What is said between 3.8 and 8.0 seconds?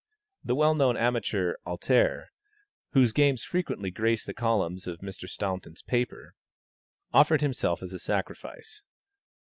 grace the columns of Mr. Staunton's paper, offered himself as a